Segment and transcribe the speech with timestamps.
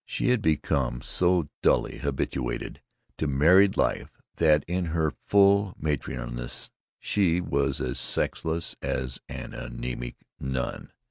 [0.03, 2.81] She had become so dully habituated
[3.19, 10.15] to married life that in her full matronliness she was as sexless as an anemic
[10.39, 10.91] nun.